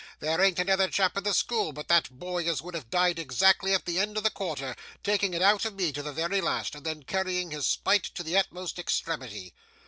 There 0.19 0.41
an't 0.41 0.57
another 0.57 0.87
chap 0.89 1.15
in 1.15 1.23
the 1.25 1.31
school 1.35 1.73
but 1.73 1.87
that 1.89 2.09
boy 2.09 2.49
as 2.49 2.59
would 2.59 2.73
have 2.73 2.89
died 2.89 3.19
exactly 3.19 3.71
at 3.75 3.85
the 3.85 3.99
end 3.99 4.17
of 4.17 4.23
the 4.23 4.31
quarter: 4.31 4.75
taking 5.03 5.35
it 5.35 5.43
out 5.43 5.63
of 5.63 5.75
me 5.75 5.91
to 5.91 6.01
the 6.01 6.11
very 6.11 6.41
last, 6.41 6.73
and 6.73 6.83
then 6.83 7.03
carrying 7.03 7.51
his 7.51 7.67
spite 7.67 8.05
to 8.15 8.23
the 8.23 8.35
utmost 8.35 8.79
extremity. 8.79 9.53